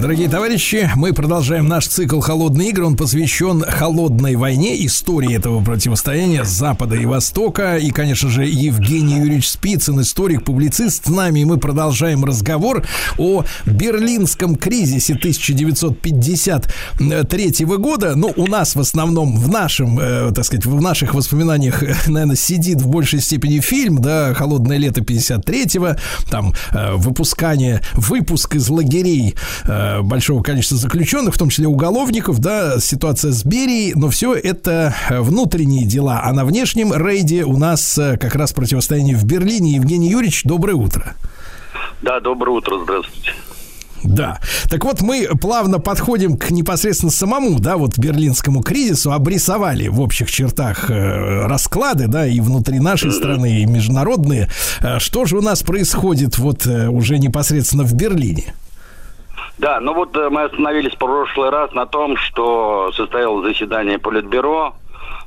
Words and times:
Дорогие 0.00 0.28
товарищи, 0.30 0.90
мы 0.96 1.12
продолжаем 1.12 1.68
наш 1.68 1.86
цикл 1.86 2.20
«Холодные 2.20 2.70
игры». 2.70 2.86
Он 2.86 2.96
посвящен 2.96 3.60
холодной 3.60 4.36
войне, 4.36 4.86
истории 4.86 5.36
этого 5.36 5.62
противостояния 5.62 6.44
Запада 6.44 6.96
и 6.96 7.04
Востока. 7.04 7.76
И, 7.76 7.90
конечно 7.90 8.30
же, 8.30 8.46
Евгений 8.46 9.18
Юрьевич 9.18 9.50
Спицын, 9.50 10.00
историк, 10.00 10.42
публицист 10.42 11.08
с 11.08 11.10
нами. 11.10 11.40
И 11.40 11.44
мы 11.44 11.58
продолжаем 11.58 12.24
разговор 12.24 12.86
о 13.18 13.44
Берлинском 13.66 14.56
кризисе 14.56 15.16
1953 15.16 17.66
года. 17.66 18.14
Ну, 18.16 18.32
у 18.34 18.46
нас 18.46 18.74
в 18.74 18.80
основном 18.80 19.36
в 19.36 19.50
нашем, 19.50 20.00
э, 20.00 20.32
так 20.32 20.46
сказать, 20.46 20.64
в 20.64 20.80
наших 20.80 21.12
воспоминаниях, 21.12 21.82
наверное, 22.08 22.36
сидит 22.36 22.80
в 22.80 22.88
большей 22.88 23.20
степени 23.20 23.60
фильм, 23.60 24.00
да, 24.00 24.32
«Холодное 24.32 24.78
лето 24.78 25.02
53-го», 25.02 25.96
там 26.30 26.54
э, 26.72 26.94
выпускание, 26.94 27.82
выпуск 27.92 28.54
из 28.54 28.70
лагерей 28.70 29.34
э, 29.64 29.89
Э, 29.89 29.89
большого 30.02 30.42
количества 30.42 30.78
заключенных, 30.78 31.34
в 31.34 31.38
том 31.38 31.48
числе 31.48 31.66
уголовников, 31.66 32.38
да, 32.38 32.78
ситуация 32.80 33.32
с 33.32 33.44
Берией, 33.44 33.92
но 33.94 34.08
все 34.08 34.34
это 34.34 34.94
внутренние 35.10 35.86
дела, 35.86 36.22
а 36.24 36.32
на 36.32 36.44
внешнем 36.44 36.92
рейде 36.92 37.44
у 37.44 37.56
нас 37.56 37.98
э, 37.98 38.16
как 38.16 38.34
раз 38.34 38.52
противостояние 38.52 39.16
в 39.16 39.24
Берлине. 39.24 39.74
Евгений 39.74 40.10
Юрьевич, 40.10 40.44
доброе 40.44 40.74
утро. 40.74 41.14
Да, 42.02 42.20
доброе 42.20 42.52
утро, 42.52 42.78
здравствуйте. 42.82 43.32
Да. 44.02 44.40
Так 44.68 44.84
вот, 44.84 45.02
мы 45.02 45.28
плавно 45.40 45.78
подходим 45.78 46.36
к 46.36 46.50
непосредственно 46.50 47.12
самому, 47.12 47.60
да, 47.60 47.76
вот 47.76 47.98
берлинскому 47.98 48.62
кризису, 48.62 49.12
обрисовали 49.12 49.88
в 49.88 50.00
общих 50.00 50.30
чертах 50.30 50.90
э, 50.90 51.46
расклады, 51.46 52.06
да, 52.06 52.26
и 52.26 52.40
внутри 52.40 52.80
нашей 52.80 53.12
страны, 53.12 53.60
и 53.60 53.66
международные. 53.66 54.48
Э, 54.80 54.98
что 54.98 55.26
же 55.26 55.36
у 55.36 55.42
нас 55.42 55.62
происходит 55.62 56.38
вот 56.38 56.66
э, 56.66 56.88
уже 56.88 57.18
непосредственно 57.18 57.84
в 57.84 57.92
Берлине? 57.92 58.54
Да, 59.60 59.78
ну 59.78 59.92
вот 59.92 60.16
э, 60.16 60.30
мы 60.30 60.44
остановились 60.44 60.94
в 60.94 60.98
прошлый 60.98 61.50
раз 61.50 61.70
на 61.72 61.84
том, 61.84 62.16
что 62.16 62.90
состоялось 62.96 63.44
заседание 63.44 63.98
Политбюро, 63.98 64.74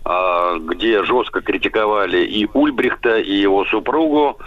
э, 0.04 0.58
где 0.60 1.04
жестко 1.04 1.42
критиковали 1.42 2.26
и 2.26 2.50
Ульбрихта, 2.52 3.20
и 3.20 3.32
его 3.32 3.64
супругу. 3.66 4.40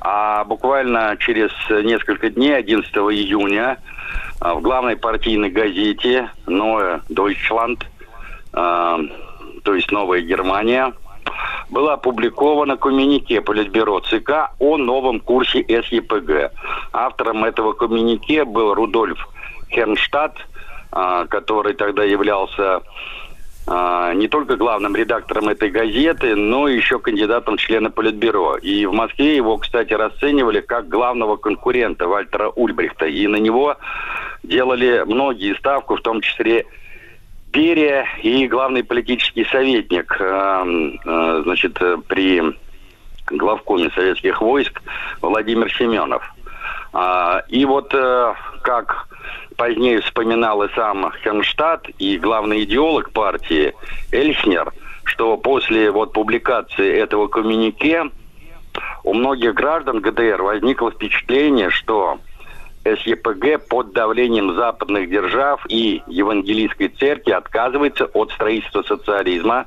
А 0.00 0.44
буквально 0.44 1.18
через 1.18 1.50
несколько 1.68 2.30
дней, 2.30 2.56
11 2.56 2.90
июня, 3.12 3.76
э, 4.40 4.50
в 4.54 4.62
главной 4.62 4.96
партийной 4.96 5.50
газете 5.50 6.30
«Neue 6.46 7.02
Deutschland», 7.10 7.82
то 8.52 9.74
есть 9.74 9.90
«Новая 9.90 10.20
Германия», 10.22 10.94
было 11.68 11.94
опубликовано 11.94 12.76
коммюнике 12.78 13.40
Политбюро 13.42 14.00
ЦК 14.00 14.52
о 14.58 14.78
новом 14.78 15.20
курсе 15.20 15.64
СЕПГ. 15.66 16.52
Автором 16.92 17.44
этого 17.44 17.72
коммюнике 17.72 18.44
был 18.44 18.74
Рудольф 18.74 19.28
Хернштадт, 19.74 20.36
а, 20.96 21.26
который 21.26 21.74
тогда 21.74 22.04
являлся 22.04 22.80
а, 23.66 24.12
не 24.14 24.28
только 24.28 24.56
главным 24.56 24.94
редактором 24.94 25.48
этой 25.48 25.70
газеты, 25.70 26.36
но 26.36 26.68
еще 26.68 27.00
кандидатом 27.00 27.56
в 27.56 27.60
члены 27.60 27.90
Политбюро. 27.90 28.56
И 28.58 28.86
в 28.86 28.92
Москве 28.92 29.34
его, 29.34 29.58
кстати, 29.58 29.92
расценивали 29.92 30.60
как 30.60 30.88
главного 30.88 31.36
конкурента 31.36 32.06
Вальтера 32.06 32.48
Ульбрихта. 32.50 33.06
И 33.06 33.26
на 33.26 33.36
него 33.36 33.76
делали 34.44 35.02
многие 35.04 35.56
ставку, 35.56 35.96
в 35.96 36.02
том 36.02 36.20
числе 36.20 36.66
Берия 37.52 38.06
и 38.22 38.46
главный 38.46 38.84
политический 38.84 39.44
советник, 39.46 40.16
а, 40.20 40.64
значит, 41.42 41.76
при 42.06 42.40
главкоме 43.26 43.90
советских 43.90 44.40
войск 44.40 44.80
Владимир 45.22 45.72
Семенов. 45.72 46.22
И 47.48 47.64
вот 47.64 47.92
э, 47.92 48.34
как 48.62 49.08
позднее 49.56 50.00
вспоминал 50.00 50.62
и 50.62 50.72
сам 50.74 51.12
Хенштадт, 51.22 51.88
и 51.98 52.18
главный 52.18 52.64
идеолог 52.64 53.10
партии 53.10 53.74
Эльснер, 54.12 54.72
что 55.04 55.36
после 55.36 55.90
вот 55.90 56.12
публикации 56.12 56.96
этого 56.96 57.28
коммюнике 57.28 58.10
у 59.04 59.14
многих 59.14 59.54
граждан 59.54 60.00
ГДР 60.00 60.42
возникло 60.42 60.90
впечатление, 60.90 61.70
что 61.70 62.18
СЕПГ 62.84 63.66
под 63.68 63.92
давлением 63.92 64.54
западных 64.54 65.08
держав 65.08 65.64
и 65.68 66.02
евангелийской 66.06 66.88
церкви 66.88 67.32
отказывается 67.32 68.06
от 68.06 68.30
строительства 68.32 68.82
социализма 68.82 69.66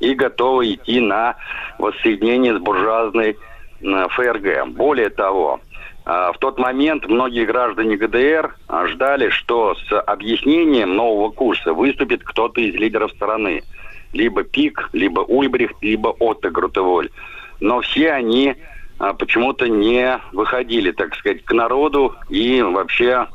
и 0.00 0.14
готова 0.14 0.68
идти 0.68 1.00
на 1.00 1.36
воссоединение 1.78 2.56
с 2.56 2.60
буржуазной 2.60 3.36
ФРГ. 3.80 4.68
Более 4.68 5.10
того, 5.10 5.60
в 6.06 6.36
тот 6.38 6.56
момент 6.56 7.08
многие 7.08 7.44
граждане 7.44 7.96
ГДР 7.96 8.54
а, 8.68 8.86
ждали, 8.86 9.28
что 9.30 9.74
с 9.74 10.00
объяснением 10.02 10.94
нового 10.94 11.30
курса 11.30 11.74
выступит 11.74 12.22
кто-то 12.22 12.60
из 12.60 12.74
лидеров 12.76 13.10
страны. 13.10 13.64
Либо 14.12 14.44
Пик, 14.44 14.88
либо 14.92 15.20
Ульбрихт, 15.20 15.74
либо 15.82 16.14
Отто 16.20 16.50
Грутеволь. 16.50 17.10
Но 17.58 17.80
все 17.80 18.12
они 18.12 18.54
а, 19.00 19.14
почему-то 19.14 19.68
не 19.68 20.20
выходили, 20.32 20.92
так 20.92 21.16
сказать, 21.16 21.44
к 21.44 21.52
народу 21.52 22.14
и 22.28 22.62
вообще 22.62 23.26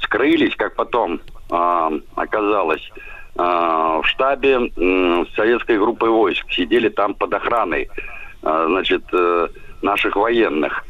скрылись, 0.00 0.56
как 0.56 0.74
потом 0.74 1.20
оказалось, 1.48 2.82
в 3.34 4.02
штабе 4.04 4.72
советской 5.36 5.78
группы 5.78 6.06
войск. 6.06 6.50
Сидели 6.50 6.88
там 6.88 7.14
под 7.14 7.34
охраной, 7.34 7.90
значит, 8.40 9.02
э, 9.12 9.48
наших 9.82 10.16
военных. 10.16 10.84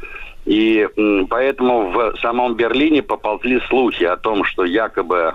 И 0.45 0.89
поэтому 1.31 1.91
в 1.91 2.17
самом 2.21 2.55
Берлине 2.55 3.03
поползли 3.03 3.61
слухи 3.69 4.05
о 4.05 4.17
том, 4.17 4.45
что 4.45 4.65
якобы 4.65 5.35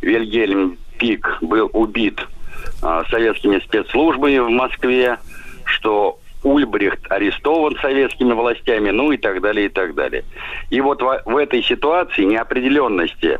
Вильгельм 0.00 0.78
Пик 0.98 1.38
был 1.40 1.68
убит 1.72 2.26
а, 2.80 3.04
советскими 3.10 3.58
спецслужбами 3.58 4.38
в 4.38 4.48
Москве, 4.48 5.18
что 5.64 6.18
Ульбрихт 6.42 7.10
арестован 7.10 7.76
советскими 7.80 8.32
властями, 8.32 8.90
ну 8.90 9.12
и 9.12 9.16
так 9.16 9.40
далее, 9.40 9.66
и 9.66 9.68
так 9.68 9.94
далее. 9.94 10.24
И 10.70 10.80
вот 10.80 11.00
в, 11.00 11.22
в 11.24 11.36
этой 11.36 11.62
ситуации 11.62 12.24
неопределенности 12.24 13.38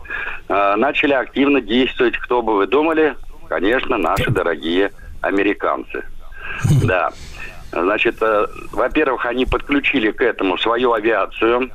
э, 0.49 0.75
начали 0.77 1.13
активно 1.13 1.61
действовать, 1.61 2.17
кто 2.17 2.43
бы 2.43 2.57
вы 2.57 2.67
думали, 2.67 3.17
конечно, 3.49 3.99
наши 3.99 4.31
дорогие 4.31 4.93
американцы. 5.21 6.05
Да. 6.85 7.11
Значит, 7.73 8.17
э, 8.21 8.47
во-первых, 8.73 9.25
они 9.25 9.47
подключили 9.47 10.11
к 10.11 10.21
этому 10.21 10.59
свою 10.59 10.93
авиацию 10.93 11.71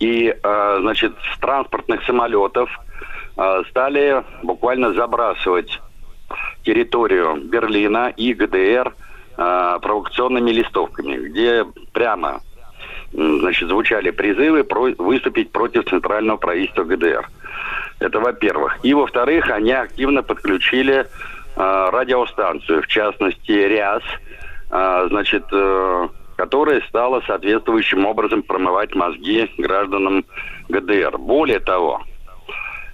и, 0.00 0.34
э, 0.42 0.76
значит, 0.80 1.12
с 1.34 1.38
транспортных 1.38 2.02
самолетов 2.04 2.70
э, 3.36 3.62
стали 3.68 4.24
буквально 4.42 4.94
забрасывать 4.94 5.80
территорию 6.64 7.36
Берлина 7.44 8.12
и 8.16 8.34
ГДР 8.34 8.94
провокационными 9.36 10.50
листовками, 10.50 11.16
где 11.28 11.64
прямо 11.92 12.40
значит, 13.12 13.68
звучали 13.68 14.10
призывы 14.10 14.64
про 14.64 14.90
выступить 14.98 15.52
против 15.52 15.88
центрального 15.88 16.38
правительства 16.38 16.82
ГДР. 16.82 17.28
Это 18.00 18.18
во-первых. 18.18 18.78
И 18.82 18.92
во-вторых, 18.94 19.48
они 19.50 19.70
активно 19.70 20.24
подключили 20.24 21.06
радиостанцию, 21.54 22.82
в 22.82 22.88
частности 22.88 23.52
РИАС– 23.52 24.02
значит, 25.08 25.44
э, 25.50 26.08
которая 26.36 26.80
стала 26.82 27.20
соответствующим 27.26 28.06
образом 28.06 28.42
промывать 28.42 28.94
мозги 28.94 29.50
гражданам 29.58 30.24
ГДР. 30.68 31.18
Более 31.18 31.58
того, 31.58 32.02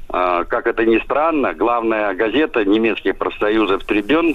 а, 0.08 0.44
как 0.44 0.66
это 0.66 0.86
ни 0.86 0.98
странно, 1.00 1.52
главная 1.52 2.14
газета 2.14 2.64
немецких 2.64 3.18
профсоюзов 3.18 3.84
«Трибюн» 3.84 4.34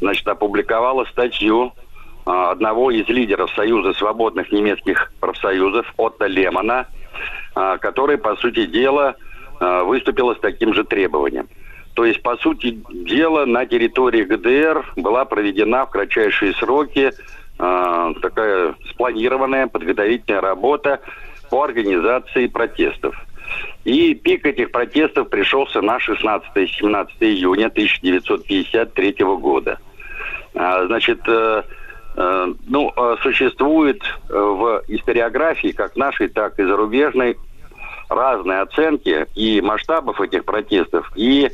значит, 0.00 0.26
опубликовала 0.26 1.04
статью 1.04 1.74
а, 2.24 2.52
одного 2.52 2.90
из 2.90 3.06
лидеров 3.08 3.50
Союза 3.54 3.92
свободных 3.92 4.50
немецких 4.52 5.12
профсоюзов 5.20 5.92
Отто 5.96 6.26
Лемона, 6.26 6.86
который, 7.54 8.18
по 8.18 8.36
сути 8.36 8.66
дела, 8.66 9.16
выступила 9.60 10.34
с 10.34 10.38
таким 10.40 10.74
же 10.74 10.84
требованием. 10.84 11.48
То 11.96 12.04
есть, 12.04 12.22
по 12.22 12.36
сути 12.36 12.78
дела, 12.90 13.44
на 13.46 13.66
территории 13.66 14.22
ГДР 14.22 14.92
была 14.96 15.24
проведена 15.24 15.86
в 15.86 15.90
кратчайшие 15.90 16.52
сроки 16.54 17.10
э, 17.58 18.14
такая 18.22 18.74
спланированная 18.90 19.66
подготовительная 19.66 20.40
работа 20.40 21.00
по 21.50 21.64
организации 21.64 22.46
протестов. 22.46 23.16
И 23.84 24.14
пик 24.14 24.46
этих 24.46 24.70
протестов 24.70 25.30
пришелся 25.30 25.80
на 25.80 25.96
16-17 25.96 27.08
июня 27.20 27.66
1953 27.66 29.16
года. 29.18 29.78
А, 30.54 30.86
значит, 30.86 31.20
э, 31.26 31.62
Э, 32.16 32.46
ну, 32.66 32.92
э, 32.96 33.16
существует 33.22 34.02
э, 34.02 34.32
в 34.32 34.82
историографии, 34.88 35.72
как 35.72 35.96
нашей, 35.96 36.28
так 36.28 36.58
и 36.58 36.64
зарубежной, 36.64 37.36
разные 38.08 38.62
оценки 38.62 39.26
и 39.34 39.60
масштабов 39.60 40.20
этих 40.20 40.44
протестов, 40.46 41.12
и 41.14 41.50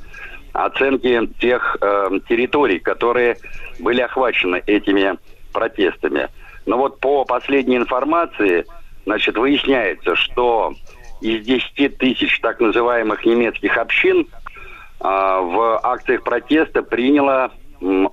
оценки 0.52 1.28
тех 1.40 1.76
э, 1.80 2.10
территорий, 2.28 2.78
которые 2.78 3.36
были 3.78 4.00
охвачены 4.00 4.62
этими 4.66 5.18
протестами. 5.52 6.28
Но 6.66 6.78
вот 6.78 7.00
по 7.00 7.24
последней 7.24 7.76
информации, 7.76 8.66
значит, 9.04 9.36
выясняется, 9.36 10.14
что 10.16 10.74
из 11.20 11.44
10 11.44 11.98
тысяч 11.98 12.40
так 12.40 12.60
называемых 12.60 13.24
немецких 13.24 13.76
общин 13.76 14.26
э, 14.26 15.04
в 15.04 15.80
акциях 15.82 16.22
протеста 16.22 16.82
приняло 16.82 17.50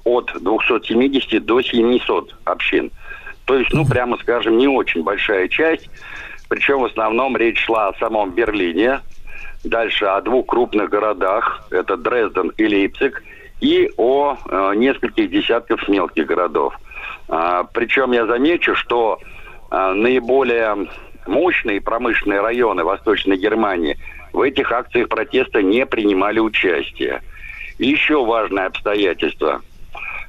от 0.04 0.32
270 0.40 1.46
до 1.46 1.62
700 1.62 2.36
общин. 2.46 2.92
То 3.46 3.56
есть, 3.56 3.72
ну, 3.74 3.86
прямо 3.86 4.18
скажем, 4.18 4.58
не 4.58 4.68
очень 4.68 5.04
большая 5.04 5.48
часть. 5.48 5.90
Причем 6.48 6.80
в 6.80 6.86
основном 6.86 7.38
речь 7.38 7.64
шла 7.64 7.90
о 7.90 7.94
самом 8.00 8.32
Берлине, 8.32 9.02
дальше 9.64 10.06
о 10.06 10.22
двух 10.22 10.48
крупных 10.48 10.90
городах, 10.90 11.64
это 11.72 11.98
Дрезден 11.98 12.50
и 12.58 12.66
Лейпциг, 12.66 13.24
и 13.62 13.92
о 13.98 14.38
э, 14.46 14.74
нескольких 14.76 15.30
десятков 15.30 15.88
мелких 15.88 16.26
городов. 16.26 16.74
А, 17.28 17.64
причем 17.64 18.12
я 18.12 18.26
замечу, 18.26 18.76
что 18.76 19.20
а, 19.70 19.94
наиболее 19.94 20.90
мощные 21.28 21.82
промышленные 21.82 22.42
районы 22.42 22.84
Восточной 22.84 23.38
Германии 23.38 23.98
в 24.34 24.42
этих 24.42 24.72
акциях 24.72 25.10
протеста 25.10 25.62
не 25.62 25.86
принимали 25.86 26.40
участие. 26.40 27.22
Еще 27.78 28.24
важное 28.24 28.66
обстоятельство. 28.66 29.62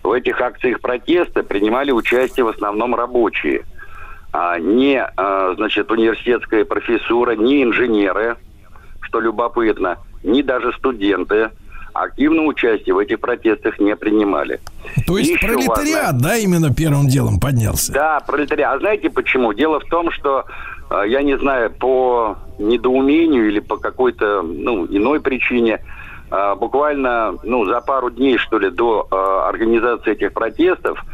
В 0.02 0.12
этих 0.12 0.40
акциях 0.40 0.80
протеста 0.80 1.42
принимали 1.42 1.90
участие 1.90 2.44
в 2.44 2.48
основном 2.48 2.94
рабочие. 2.94 3.64
А 4.32 4.58
не, 4.58 5.02
а, 5.02 5.54
значит, 5.56 5.90
университетская 5.90 6.64
профессура, 6.64 7.32
не 7.32 7.62
инженеры, 7.62 8.36
что 9.10 9.20
любопытно, 9.20 9.98
не 10.22 10.42
даже 10.42 10.72
студенты 10.72 11.50
активное 11.92 12.46
участие 12.46 12.94
в 12.94 12.98
этих 12.98 13.18
протестах 13.18 13.80
не 13.80 13.96
принимали. 13.96 14.60
То 15.06 15.18
есть 15.18 15.40
пролетариат, 15.40 16.12
важно, 16.12 16.20
да, 16.20 16.36
именно 16.36 16.72
первым 16.72 17.08
делом 17.08 17.40
поднялся? 17.40 17.92
Да, 17.92 18.20
пролетариат. 18.20 18.76
А 18.76 18.78
знаете 18.78 19.10
почему? 19.10 19.52
Дело 19.52 19.80
в 19.80 19.84
том, 19.86 20.12
что, 20.12 20.44
а, 20.88 21.02
я 21.02 21.22
не 21.22 21.36
знаю, 21.36 21.72
по 21.72 22.36
недоумению 22.60 23.48
или 23.48 23.58
по 23.58 23.76
какой-то 23.76 24.42
ну, 24.42 24.86
иной 24.86 25.20
причине, 25.20 25.80
а, 26.30 26.54
буквально 26.54 27.34
ну, 27.42 27.64
за 27.64 27.80
пару 27.80 28.10
дней, 28.10 28.38
что 28.38 28.60
ли, 28.60 28.70
до 28.70 29.08
а, 29.10 29.48
организации 29.48 30.12
этих 30.12 30.32
протестов 30.32 31.04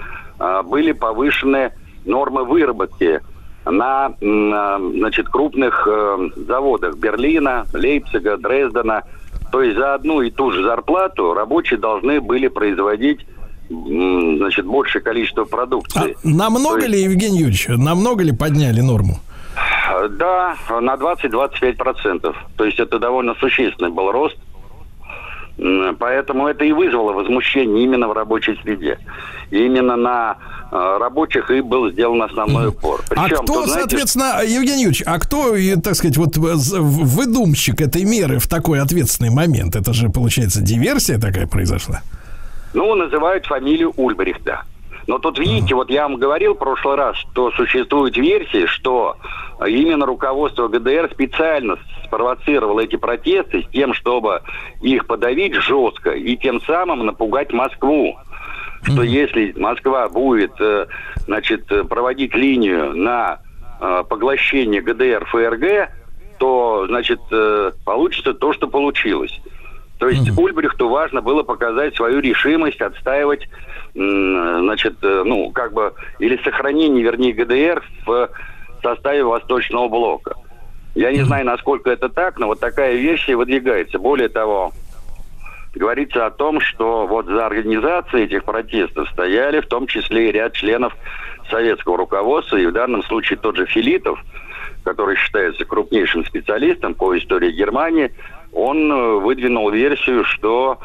были 0.66 0.93
повышены 0.93 1.72
нормы 2.04 2.44
выработки 2.44 3.22
на, 3.71 4.13
значит, 4.21 5.29
крупных 5.29 5.87
э, 5.91 6.29
заводах 6.37 6.97
Берлина, 6.97 7.67
Лейпцига, 7.73 8.37
Дрездена. 8.37 9.03
То 9.51 9.63
есть 9.63 9.77
за 9.77 9.95
одну 9.95 10.23
и 10.23 10.31
ту 10.31 10.51
же 10.53 10.63
зарплату 10.63 11.35
рабочие 11.35 11.79
должны 11.79 12.21
были 12.21 12.49
производить 12.49 13.27
значит, 13.69 14.65
большее 14.65 15.03
количество 15.03 15.45
продукции. 15.45 16.17
А 16.23 16.29
намного 16.29 16.83
есть... 16.83 16.89
ли, 16.89 17.03
Евгений 17.03 17.39
Юрьевич, 17.39 17.67
намного 17.69 18.23
ли 18.23 18.33
подняли 18.33 18.81
норму? 18.81 19.19
Да, 20.11 20.57
на 20.69 20.95
20-25%. 20.95 22.35
То 22.57 22.65
есть 22.65 22.79
это 22.79 22.99
довольно 22.99 23.35
существенный 23.35 23.91
был 23.91 24.13
рост. 24.13 24.37
Поэтому 25.99 26.47
это 26.49 26.64
и 26.64 26.73
вызвало 26.73 27.12
возмущение 27.12 27.85
именно 27.85 28.08
в 28.08 28.12
рабочей 28.12 28.58
среде. 28.62 28.99
И 29.50 29.64
именно 29.64 29.97
на 29.97 30.37
э, 30.70 30.97
рабочих 31.00 31.50
и 31.50 31.61
был 31.61 31.91
сделан 31.91 32.23
основной 32.23 32.69
упор. 32.69 33.03
Причем, 33.08 33.23
а 33.25 33.29
кто, 33.29 33.43
тут, 33.44 33.67
знаете, 33.67 33.91
соответственно, 33.91 34.43
Евгений 34.43 34.82
Юрьевич, 34.82 35.03
а 35.06 35.19
кто, 35.19 35.55
так 35.82 35.94
сказать, 35.94 36.17
вот 36.19 36.37
выдумщик 36.37 37.81
этой 37.81 38.05
меры 38.05 38.38
в 38.38 38.49
такой 38.49 38.81
ответственный 38.81 39.31
момент? 39.31 39.76
Это 39.76 39.94
же, 39.94 40.11
получается, 40.11 40.61
диверсия 40.61 41.19
такая 41.19 41.47
произошла? 41.47 42.03
Ну, 42.75 42.94
называют 42.94 43.47
фамилию 43.47 43.93
Ульбрихта. 43.97 44.64
Но 45.06 45.19
тут, 45.19 45.38
видите, 45.38 45.75
вот 45.75 45.88
я 45.91 46.03
вам 46.03 46.17
говорил 46.17 46.55
в 46.55 46.58
прошлый 46.58 46.97
раз, 46.97 47.17
что 47.17 47.50
существует 47.53 48.17
версия, 48.17 48.67
что 48.67 49.17
именно 49.64 50.05
руководство 50.05 50.69
ГДР 50.69 51.11
специально 51.12 51.76
спровоцировало 52.05 52.81
эти 52.81 52.97
протесты 52.97 53.62
с 53.62 53.69
тем, 53.73 53.94
чтобы 53.94 54.43
их 54.82 55.06
подавить 55.06 55.55
жестко 55.55 56.11
и 56.11 56.37
тем 56.37 56.61
самым 56.62 57.06
напугать 57.06 57.53
Москву. 57.53 58.17
Что 58.82 59.03
если 59.03 59.53
Москва 59.56 60.08
будет, 60.08 60.53
э, 60.61 60.87
значит, 61.25 61.67
проводить 61.88 62.35
линию 62.35 62.94
на 62.97 63.41
э, 63.81 64.05
поглощение 64.08 64.81
ГДР 64.81 65.26
ФРГ, 65.26 65.91
то, 66.38 66.85
значит, 66.87 67.20
э, 67.32 67.73
получится 67.85 68.35
то, 68.35 68.53
что 68.53 68.69
получилось. 68.69 69.32
То 69.98 70.08
есть 70.08 70.28
mm-hmm. 70.28 70.43
Ульбрихту 70.43 70.88
важно 70.88 71.22
было 71.22 71.43
показать 71.43 71.96
свою 71.96 72.20
решимость 72.20 72.81
отстаивать, 72.81 73.48
значит, 73.94 74.96
э, 75.02 75.22
ну, 75.25 75.50
как 75.50 75.72
бы, 75.72 75.94
или 76.19 76.37
сохранение, 76.43 77.02
вернее, 77.02 77.32
ГДР 77.32 77.82
в 78.04 78.28
составе 78.82 79.25
Восточного 79.25 79.88
блока. 79.88 80.34
Я 80.94 81.12
не 81.12 81.20
mm-hmm. 81.20 81.25
знаю, 81.25 81.46
насколько 81.46 81.90
это 81.90 82.08
так, 82.10 82.38
но 82.38 82.46
вот 82.46 82.60
такая 82.60 82.96
версия 82.96 83.37
выдвигается. 83.37 83.98
Более 83.98 84.28
того, 84.28 84.72
говорится 85.75 86.26
о 86.26 86.31
том, 86.31 86.60
что 86.60 87.06
вот 87.06 87.26
за 87.26 87.46
организацией 87.46 88.25
этих 88.25 88.44
протестов 88.44 89.08
стояли 89.10 89.60
в 89.60 89.66
том 89.66 89.87
числе 89.87 90.28
и 90.28 90.32
ряд 90.32 90.52
членов 90.54 90.96
советского 91.50 91.96
руководства, 91.96 92.56
и 92.56 92.66
в 92.66 92.72
данном 92.72 93.02
случае 93.04 93.38
тот 93.38 93.56
же 93.56 93.66
Филитов, 93.66 94.19
который 94.84 95.16
считается 95.16 95.64
крупнейшим 95.64 96.25
специалистом 96.25 96.94
по 96.94 97.16
истории 97.16 97.50
Германии, 97.52 98.12
он 98.52 98.90
э, 98.90 99.14
выдвинул 99.20 99.70
версию, 99.70 100.25
что 100.25 100.78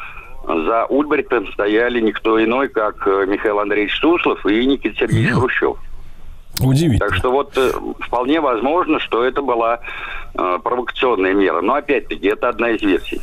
за 0.46 0.86
Ульбрихтом 0.86 1.50
стояли 1.52 2.00
никто 2.00 2.42
иной, 2.42 2.68
как 2.68 3.06
э, 3.06 3.26
Михаил 3.26 3.60
Андреевич 3.60 3.98
Суслов 3.98 4.44
и 4.46 4.64
Никита 4.66 4.96
Сергеевич. 4.98 5.32
Хрущев. 5.32 5.76
Удивительно. 6.60 6.98
Так 6.98 7.14
что 7.14 7.30
вот 7.30 7.56
э, 7.56 7.70
вполне 8.00 8.40
возможно, 8.40 9.00
что 9.00 9.24
это 9.24 9.42
была 9.42 9.80
провокационная 10.34 11.34
мера. 11.34 11.60
Но 11.60 11.74
опять-таки, 11.74 12.26
это 12.26 12.48
одна 12.48 12.70
из 12.70 12.80
версий. 12.80 13.20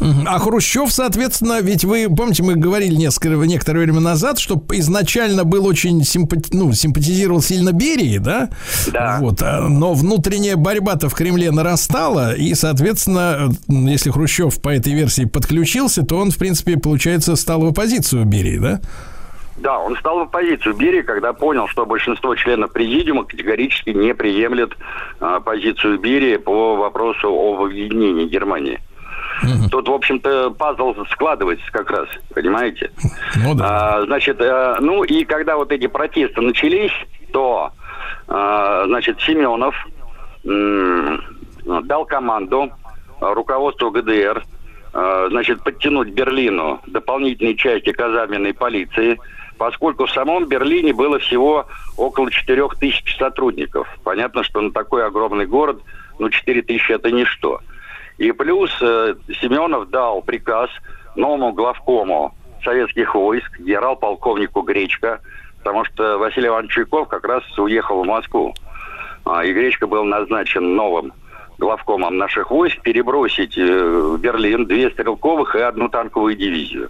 А 0.00 0.38
Хрущев, 0.38 0.92
соответственно, 0.92 1.60
ведь 1.60 1.84
вы 1.84 2.08
помните, 2.14 2.42
мы 2.42 2.54
говорили 2.54 2.94
несколько, 2.94 3.28
некоторое 3.46 3.80
время 3.80 4.00
назад, 4.00 4.38
что 4.38 4.62
изначально 4.72 5.44
был 5.44 5.66
очень 5.66 6.02
симпати, 6.04 6.50
ну, 6.52 6.72
симпатизировал 6.72 7.40
сильно 7.40 7.72
Берии, 7.72 8.18
да? 8.18 8.50
Да. 8.92 9.18
Вот, 9.20 9.42
а, 9.42 9.60
но 9.68 9.94
внутренняя 9.94 10.56
борьба-то 10.56 11.08
в 11.08 11.14
Кремле 11.14 11.50
нарастала, 11.50 12.34
и, 12.34 12.54
соответственно, 12.54 13.48
если 13.68 14.10
Хрущев 14.10 14.60
по 14.60 14.68
этой 14.68 14.92
версии 14.92 15.24
подключился, 15.24 16.02
то 16.04 16.16
он, 16.18 16.30
в 16.30 16.36
принципе, 16.38 16.76
получается, 16.76 17.36
стал 17.36 17.62
в 17.62 17.66
оппозицию 17.66 18.24
Берии, 18.24 18.58
да? 18.58 18.80
Да, 19.56 19.78
он 19.78 19.96
стал 19.96 20.18
в 20.18 20.22
оппозицию 20.22 20.74
Берии, 20.74 21.00
когда 21.00 21.32
понял, 21.32 21.66
что 21.68 21.86
большинство 21.86 22.34
членов 22.34 22.72
президиума 22.72 23.24
категорически 23.24 23.90
не 23.90 24.14
приемлет 24.14 24.76
а, 25.18 25.40
позицию 25.40 25.98
Берии 25.98 26.36
по 26.36 26.76
вопросу 26.76 27.28
об 27.28 27.62
объединении 27.62 28.26
Германии. 28.26 28.80
Угу. 29.42 29.68
Тут, 29.70 29.88
в 29.88 29.92
общем-то, 29.92 30.50
пазл 30.50 30.94
складывается 31.10 31.66
как 31.72 31.90
раз, 31.90 32.08
понимаете? 32.34 32.90
Ну 33.36 33.54
да. 33.54 33.98
А, 33.98 34.02
значит, 34.06 34.40
а, 34.40 34.78
ну 34.80 35.04
и 35.04 35.24
когда 35.24 35.56
вот 35.56 35.72
эти 35.72 35.86
протесты 35.86 36.40
начались, 36.40 36.92
то, 37.32 37.70
а, 38.28 38.84
значит, 38.86 39.20
Семенов 39.20 39.74
м- 40.44 41.22
дал 41.84 42.04
команду 42.06 42.70
руководству 43.20 43.90
ГДР, 43.90 44.42
а, 44.92 45.26
значит, 45.28 45.62
подтянуть 45.62 46.08
Берлину 46.08 46.80
дополнительные 46.86 47.56
части 47.56 47.92
казарменной 47.92 48.54
полиции, 48.54 49.18
поскольку 49.58 50.06
в 50.06 50.10
самом 50.10 50.46
Берлине 50.46 50.92
было 50.92 51.18
всего 51.18 51.66
около 51.96 52.30
4 52.30 52.68
тысяч 52.78 53.16
сотрудников. 53.18 53.88
Понятно, 54.04 54.42
что 54.44 54.60
на 54.60 54.70
такой 54.70 55.04
огромный 55.06 55.46
город, 55.46 55.80
ну, 56.18 56.30
4 56.30 56.62
тысячи 56.62 56.92
это 56.92 57.10
ничто. 57.10 57.60
И 58.18 58.32
плюс 58.32 58.70
э, 58.80 59.14
Семенов 59.40 59.90
дал 59.90 60.22
приказ 60.22 60.70
новому 61.16 61.52
главкому 61.52 62.34
советских 62.64 63.14
войск, 63.14 63.58
генерал-полковнику 63.60 64.62
Гречко, 64.62 65.20
потому 65.58 65.84
что 65.84 66.18
Василий 66.18 66.48
Иванович 66.48 66.72
Чуйков 66.72 67.08
как 67.08 67.26
раз 67.26 67.42
уехал 67.58 68.02
в 68.02 68.06
Москву. 68.06 68.54
А, 69.24 69.44
и 69.44 69.52
Гречко 69.52 69.86
был 69.86 70.04
назначен 70.04 70.76
новым 70.76 71.12
главкомом 71.58 72.16
наших 72.16 72.50
войск 72.50 72.80
перебросить 72.82 73.56
э, 73.58 73.62
в 73.62 74.18
Берлин 74.18 74.66
две 74.66 74.90
стрелковых 74.90 75.54
и 75.54 75.60
одну 75.60 75.88
танковую 75.88 76.36
дивизию. 76.36 76.88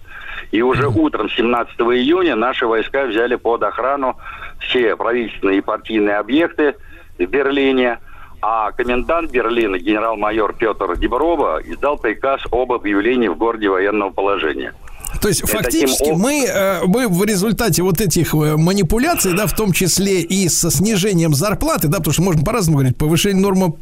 И 0.51 0.61
уже 0.61 0.87
утром 0.87 1.29
17 1.29 1.77
июня 1.79 2.35
наши 2.35 2.65
войска 2.65 3.05
взяли 3.05 3.35
под 3.35 3.63
охрану 3.63 4.15
все 4.59 4.95
правительственные 4.95 5.57
и 5.57 5.61
партийные 5.61 6.17
объекты 6.17 6.75
в 7.19 7.25
Берлине– 7.25 7.99
а 8.41 8.71
комендант 8.71 9.31
Берлина, 9.31 9.77
генерал-майор 9.77 10.53
Петр 10.53 10.97
Деброва, 10.97 11.61
издал 11.63 11.97
приказ 11.97 12.41
об 12.51 12.71
объявлении 12.71 13.27
в 13.27 13.37
городе 13.37 13.69
военного 13.69 14.11
положения. 14.11 14.73
То 15.21 15.29
есть 15.29 15.47
фактически 15.49 16.11
мы, 16.11 16.45
э, 16.45 16.81
мы 16.85 17.07
в 17.07 17.23
результате 17.23 17.81
вот 17.81 18.01
этих 18.01 18.33
э, 18.33 18.57
манипуляций, 18.57 19.33
да, 19.33 19.47
в 19.47 19.55
том 19.55 19.71
числе 19.71 20.21
и 20.21 20.49
со 20.49 20.69
снижением 20.69 21.33
зарплаты, 21.33 21.87
да, 21.87 21.97
потому 21.97 22.13
что 22.13 22.21
можно 22.23 22.43
по-разному 22.43 22.79
говорить, 22.79 22.97
повышение 22.97 23.41
нормы 23.41 23.73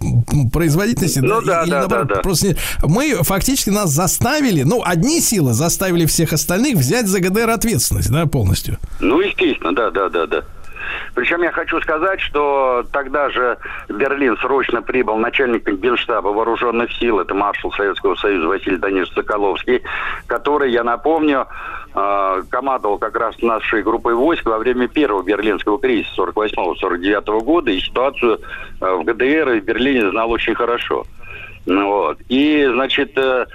производительности, 0.52 1.20
ну, 1.20 1.42
да, 1.42 1.46
да, 1.46 1.64
или 1.64 1.72
да, 1.72 1.80
наоборот, 1.80 2.08
да, 2.08 2.16
да. 2.16 2.22
просто 2.22 2.56
мы 2.84 3.16
фактически 3.24 3.70
нас 3.70 3.90
заставили, 3.90 4.64
ну, 4.64 4.82
одни 4.86 5.20
силы 5.20 5.54
заставили 5.54 6.06
всех 6.06 6.32
остальных 6.34 6.78
взять 6.78 7.08
за 7.08 7.20
ГДР 7.20 7.50
ответственность, 7.50 8.12
да, 8.12 8.26
полностью. 8.28 8.78
Ну, 9.00 9.20
естественно, 9.20 9.74
да, 9.74 9.92
да, 9.92 10.10
да, 10.10 10.28
да. 10.28 10.44
Причем 11.14 11.42
я 11.44 11.52
хочу 11.52 11.80
сказать, 11.82 12.20
что 12.22 12.84
тогда 12.92 13.30
же 13.30 13.58
в 13.88 13.94
Берлин 13.94 14.38
срочно 14.38 14.82
прибыл 14.82 15.18
начальник 15.18 15.68
Генштаба 15.68 16.30
вооруженных 16.30 16.92
сил, 16.94 17.20
это 17.20 17.34
маршал 17.34 17.72
Советского 17.72 18.16
Союза 18.16 18.48
Василий 18.48 18.78
Данилович 18.78 19.14
Соколовский, 19.14 19.82
который, 20.28 20.72
я 20.72 20.84
напомню, 20.84 21.48
э, 21.94 22.44
командовал 22.50 22.98
как 22.98 23.16
раз 23.16 23.40
нашей 23.42 23.84
группой 23.84 24.14
войск 24.14 24.46
во 24.46 24.58
время 24.58 24.88
первого 24.88 25.24
берлинского 25.24 25.80
кризиса 25.80 26.14
48-49 26.16 27.40
года 27.42 27.72
и 27.72 27.80
ситуацию 27.80 28.40
э, 28.82 28.96
в 28.96 29.04
ГДР 29.04 29.50
и 29.52 29.60
в 29.62 29.66
Берлине 29.66 30.10
знал 30.10 30.32
очень 30.32 30.56
хорошо. 30.56 31.06
Ну 31.66 31.88
вот. 31.88 32.18
И, 32.30 32.68
значит, 32.72 33.18
э, 33.18 33.46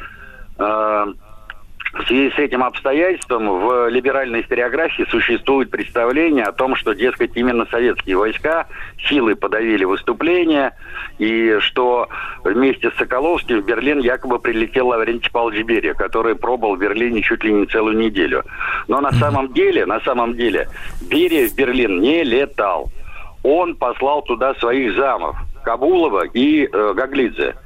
в 1.93 2.07
связи 2.07 2.31
с 2.31 2.39
этим 2.39 2.63
обстоятельством 2.63 3.49
в 3.61 3.89
либеральной 3.89 4.43
историографии 4.43 5.05
существует 5.11 5.71
представление 5.71 6.45
о 6.45 6.53
том, 6.53 6.77
что, 6.77 6.93
дескать, 6.93 7.33
именно 7.35 7.67
советские 7.67 8.17
войска 8.17 8.67
силой 9.09 9.35
подавили 9.35 9.85
выступление, 9.85 10.73
и 11.19 11.57
что 11.61 12.09
вместе 12.45 12.91
с 12.91 12.95
Соколовским 12.95 13.61
в 13.61 13.65
Берлин 13.65 13.99
якобы 13.99 14.39
прилетел 14.39 14.89
Лаврентий 14.89 15.31
Павлович 15.33 15.65
Берия, 15.65 15.95
который 15.95 16.37
пробыл 16.37 16.77
в 16.77 16.79
Берлине 16.79 17.23
чуть 17.23 17.43
ли 17.43 17.53
не 17.53 17.67
целую 17.67 17.97
неделю. 17.99 18.45
Но 18.87 19.01
на 19.01 19.11
самом 19.13 19.53
деле, 19.53 19.85
на 19.85 20.01
самом 20.01 20.35
деле, 20.35 20.69
Берия 21.11 21.49
в 21.49 21.57
Берлин 21.57 22.01
не 22.01 22.23
летал. 22.23 22.89
Он 23.43 23.75
послал 23.75 24.23
туда 24.23 24.55
своих 24.55 24.95
замов, 24.95 25.37
Кабулова 25.65 26.25
и 26.27 26.69
э, 26.71 26.93
Гаглидзе. 26.95 27.57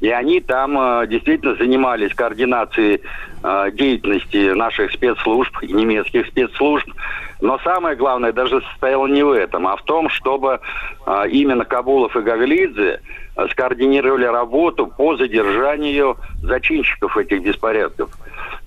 И 0.00 0.08
они 0.08 0.40
там 0.40 0.78
э, 0.78 1.06
действительно 1.06 1.54
занимались 1.56 2.14
координацией 2.14 3.02
э, 3.42 3.70
деятельности 3.72 4.52
наших 4.54 4.92
спецслужб, 4.92 5.62
немецких 5.62 6.26
спецслужб. 6.26 6.88
Но 7.42 7.58
самое 7.58 7.96
главное 7.96 8.32
даже 8.32 8.62
состояло 8.62 9.06
не 9.06 9.22
в 9.22 9.30
этом, 9.30 9.66
а 9.66 9.76
в 9.76 9.82
том, 9.82 10.08
чтобы 10.08 10.60
э, 11.06 11.28
именно 11.28 11.66
Кабулов 11.66 12.16
и 12.16 12.20
Гаглидзе 12.22 13.00
э, 13.36 13.48
скоординировали 13.50 14.24
работу 14.24 14.86
по 14.86 15.16
задержанию 15.16 16.16
зачинщиков 16.42 17.18
этих 17.18 17.42
беспорядков. 17.42 18.10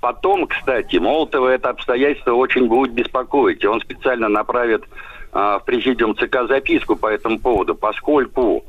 Потом, 0.01 0.45
кстати, 0.45 0.97
Молотова 0.97 1.47
это 1.47 1.69
обстоятельство 1.69 2.33
очень 2.33 2.67
будет 2.67 2.91
беспокоить. 2.93 3.63
И 3.63 3.67
он 3.67 3.79
специально 3.81 4.29
направит 4.29 4.83
в 5.31 5.63
президиум 5.65 6.15
ЦК 6.15 6.47
записку 6.47 6.95
по 6.95 7.07
этому 7.07 7.39
поводу, 7.39 7.73
поскольку 7.73 8.63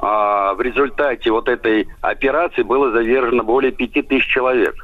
а, 0.00 0.54
в 0.54 0.60
результате 0.60 1.30
вот 1.30 1.48
этой 1.48 1.88
операции 2.00 2.62
было 2.62 2.90
задержано 2.92 3.42
более 3.42 3.72
пяти 3.72 4.02
тысяч 4.02 4.26
человек. 4.26 4.74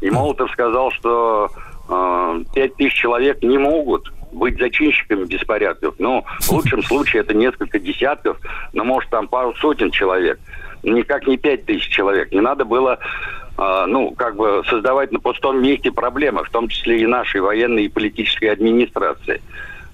И 0.00 0.10
Молотов 0.10 0.50
сказал, 0.52 0.90
что 0.92 1.50
а, 1.88 2.38
пять 2.54 2.76
тысяч 2.76 2.94
человек 2.94 3.42
не 3.42 3.58
могут 3.58 4.12
быть 4.32 4.58
зачинщиками 4.58 5.24
беспорядков. 5.24 5.94
Ну, 5.98 6.24
в 6.40 6.50
лучшем 6.50 6.82
случае 6.84 7.20
это 7.20 7.34
несколько 7.34 7.78
десятков, 7.78 8.38
но 8.72 8.84
может 8.84 9.10
там 9.10 9.28
пару 9.28 9.54
сотен 9.54 9.90
человек. 9.90 10.38
Никак 10.82 11.26
не 11.26 11.36
пять 11.36 11.64
тысяч 11.66 11.88
человек. 11.88 12.32
Не 12.32 12.40
надо 12.40 12.64
было 12.64 12.98
э, 13.58 13.84
ну, 13.86 14.12
как 14.12 14.36
бы 14.36 14.62
создавать 14.68 15.12
на 15.12 15.20
пустом 15.20 15.62
месте 15.62 15.92
проблемы, 15.92 16.44
в 16.44 16.50
том 16.50 16.68
числе 16.68 17.02
и 17.02 17.06
нашей 17.06 17.40
военной 17.40 17.84
и 17.84 17.88
политической 17.88 18.46
администрации. 18.46 19.40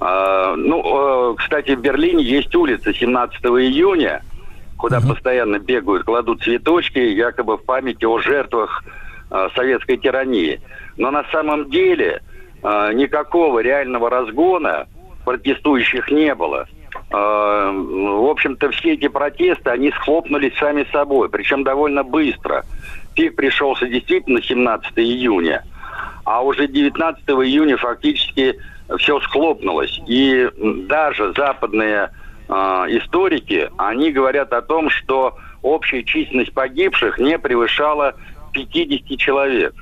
Э, 0.01 0.55
ну, 0.57 1.33
э, 1.33 1.35
кстати, 1.37 1.73
в 1.73 1.81
Берлине 1.81 2.23
есть 2.23 2.55
улица 2.55 2.95
17 2.95 3.45
июня, 3.45 4.23
куда 4.79 4.99
uh-huh. 4.99 5.09
постоянно 5.09 5.59
бегают, 5.59 6.05
кладут 6.05 6.43
цветочки, 6.43 6.99
якобы 6.99 7.59
в 7.59 7.65
памяти 7.65 8.05
о 8.05 8.19
жертвах 8.21 8.85
э, 9.31 9.49
советской 9.55 9.99
тирании. 9.99 10.61
Но 10.97 11.11
на 11.11 11.25
самом 11.33 11.69
деле 11.69 12.23
э, 12.63 12.93
никакого 12.95 13.59
реального 13.59 14.09
разгона 14.09 14.87
протестующих 15.25 16.11
не 16.11 16.35
было. 16.35 16.67
Э, 17.11 17.71
в 17.73 18.31
общем-то, 18.31 18.71
все 18.71 18.95
эти 18.95 19.09
протесты, 19.09 19.71
они 19.71 19.91
схлопнулись 19.91 20.57
сами 20.59 20.87
собой, 20.93 21.29
причем 21.29 21.65
довольно 21.65 22.05
быстро. 22.05 22.65
Пик 23.15 23.35
пришелся 23.35 23.87
действительно 23.87 24.41
17 24.41 24.93
июня, 24.97 25.65
а 26.25 26.45
уже 26.45 26.69
19 26.69 27.25
июня 27.29 27.77
фактически 27.77 28.55
все 28.97 29.21
схлопнулось. 29.21 30.01
И 30.07 30.49
даже 30.87 31.33
западные 31.37 32.05
э, 32.05 32.28
историки, 32.49 33.71
они 33.77 34.11
говорят 34.11 34.53
о 34.53 34.63
том, 34.63 34.89
что 34.91 35.37
общая 35.63 36.03
численность 36.03 36.53
погибших 36.53 37.19
не 37.19 37.39
превышала 37.39 38.15
50 38.53 39.19
человек. 39.19 39.75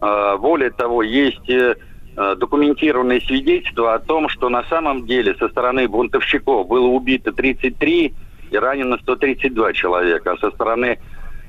Э, 0.00 0.36
более 0.38 0.70
того, 0.70 1.02
есть 1.02 1.48
э, 1.48 1.76
документированные 2.16 3.20
свидетельства 3.22 3.94
о 3.94 3.98
том, 3.98 4.28
что 4.28 4.48
на 4.48 4.64
самом 4.64 5.06
деле 5.06 5.34
со 5.36 5.48
стороны 5.48 5.88
бунтовщиков 5.88 6.66
было 6.66 6.86
убито 6.86 7.32
33 7.32 8.14
и 8.50 8.56
ранено 8.56 8.98
132 8.98 9.72
человека, 9.72 10.32
а 10.32 10.38
со 10.38 10.50
стороны 10.50 10.98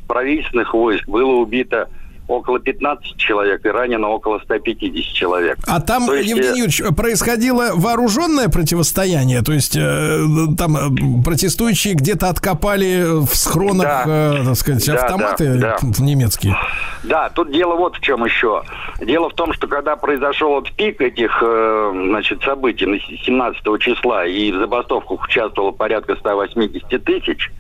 правительственных 0.08 0.74
войск 0.74 1.08
было 1.08 1.32
убито 1.32 1.90
около 2.28 2.60
15 2.60 3.18
человек 3.18 3.66
и 3.66 3.70
ранено 3.70 4.10
около 4.10 4.40
150 4.40 5.14
человек. 5.14 5.58
А 5.68 5.82
там, 5.82 6.04
есть, 6.12 6.30
Евгений 6.30 6.48
э, 6.48 6.64
Юрьевич, 6.64 6.82
происходило 6.96 7.72
вооруженное 7.76 8.50
противостояние? 8.50 9.42
То 9.42 9.52
есть 9.52 9.76
э, 9.76 10.26
там 10.58 10.78
э, 10.78 11.24
протестующие 11.24 11.94
где-то 11.96 12.30
откопали 12.30 13.04
в 13.26 13.36
схронах, 13.36 14.06
да, 14.06 14.36
э, 14.40 14.46
так 14.46 14.56
сказать, 14.56 14.86
да, 14.86 14.94
автоматы 14.94 15.54
да, 15.56 15.78
да. 15.82 15.88
немецкие? 16.04 16.56
Да, 17.04 17.30
тут 17.30 17.52
дело 17.52 17.76
вот 17.76 17.98
в 17.98 18.02
чем 18.02 18.24
еще. 18.24 18.64
Дело 19.02 19.30
в 19.30 19.34
том, 19.34 19.54
что 19.54 19.68
когда 19.68 19.96
произошел 19.96 20.52
вот 20.52 20.72
пик 20.72 21.02
этих 21.02 21.38
э, 21.42 21.92
значит, 22.08 22.42
событий 22.44 22.86
на 22.86 23.00
17 23.00 23.80
числа, 23.80 24.26
и 24.26 24.52
в 24.52 24.58
забастовках 24.58 25.24
участвовало 25.24 25.72
порядка 25.72 26.16
180 26.16 27.04
тысяч, 27.04 27.52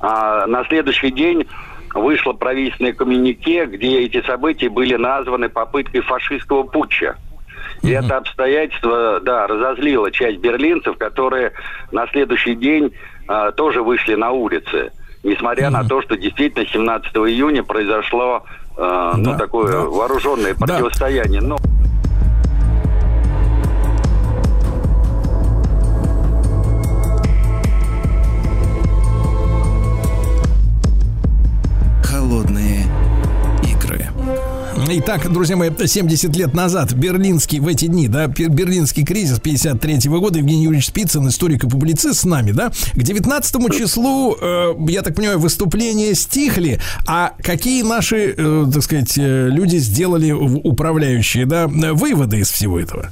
э, 0.00 0.44
на 0.46 0.64
следующий 0.68 1.10
день 1.10 1.46
вышло 1.94 2.32
правительственное 2.32 2.92
коммюнике, 2.92 3.66
где 3.66 4.00
эти 4.00 4.20
события 4.26 4.68
были 4.68 4.96
названы 4.96 5.48
попыткой 5.48 6.02
фашистского 6.02 6.64
путча. 6.64 7.16
И 7.82 7.86
mm-hmm. 7.86 8.04
это 8.04 8.16
обстоятельство, 8.16 9.20
да, 9.20 9.46
разозлило 9.46 10.10
часть 10.10 10.38
берлинцев, 10.38 10.96
которые 10.98 11.52
на 11.92 12.06
следующий 12.08 12.54
день 12.54 12.92
а, 13.28 13.52
тоже 13.52 13.82
вышли 13.82 14.14
на 14.14 14.30
улицы. 14.30 14.92
Несмотря 15.22 15.68
mm-hmm. 15.68 15.82
на 15.82 15.88
то, 15.88 16.02
что 16.02 16.16
действительно 16.16 16.66
17 16.66 17.14
июня 17.14 17.62
произошло 17.62 18.44
ну, 18.76 19.22
да, 19.22 19.38
такое 19.38 19.70
да. 19.70 19.80
вооруженное 19.82 20.54
противостояние. 20.54 21.40
Но... 21.40 21.56
Итак, 34.96 35.32
друзья 35.32 35.56
мои, 35.56 35.70
70 35.70 36.36
лет 36.36 36.54
назад, 36.54 36.92
берлинский, 36.92 37.58
в 37.58 37.66
эти 37.66 37.86
дни, 37.86 38.06
да, 38.06 38.28
берлинский 38.28 39.04
кризис 39.04 39.40
53 39.40 40.08
-го 40.08 40.20
года, 40.20 40.38
Евгений 40.38 40.62
Юрьевич 40.62 40.86
Спицын, 40.86 41.26
историк 41.26 41.64
и 41.64 41.68
публицист 41.68 42.20
с 42.20 42.24
нами, 42.24 42.52
да, 42.52 42.70
к 42.70 43.02
19 43.02 43.70
числу, 43.70 44.36
э, 44.40 44.74
я 44.88 45.02
так 45.02 45.16
понимаю, 45.16 45.40
выступления 45.40 46.14
стихли, 46.14 46.78
а 47.08 47.32
какие 47.42 47.82
наши, 47.82 48.34
э, 48.36 48.66
так 48.72 48.84
сказать, 48.84 49.18
э, 49.18 49.48
люди 49.50 49.78
сделали 49.78 50.30
управляющие, 50.30 51.44
да, 51.44 51.66
выводы 51.66 52.38
из 52.38 52.50
всего 52.50 52.78
этого? 52.78 53.10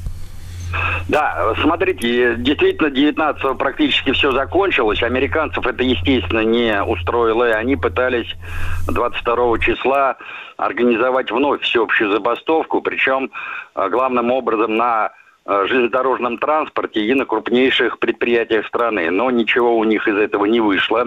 Да, 1.08 1.54
смотрите, 1.60 2.36
действительно, 2.36 2.90
19 2.90 3.58
практически 3.58 4.12
все 4.12 4.32
закончилось. 4.32 5.02
Американцев 5.02 5.66
это, 5.66 5.82
естественно, 5.82 6.40
не 6.40 6.82
устроило, 6.82 7.48
и 7.48 7.52
они 7.52 7.76
пытались 7.76 8.34
22 8.86 9.58
числа 9.58 10.16
организовать 10.56 11.30
вновь 11.30 11.62
всеобщую 11.62 12.12
забастовку, 12.12 12.80
причем 12.82 13.30
э, 13.74 13.88
главным 13.88 14.30
образом 14.30 14.76
на 14.76 15.12
железнодорожном 15.46 16.38
транспорте 16.38 17.00
и 17.00 17.14
на 17.14 17.24
крупнейших 17.24 17.98
предприятиях 17.98 18.66
страны. 18.66 19.10
Но 19.10 19.30
ничего 19.30 19.76
у 19.76 19.84
них 19.84 20.06
из 20.06 20.16
этого 20.16 20.44
не 20.46 20.60
вышло. 20.60 21.06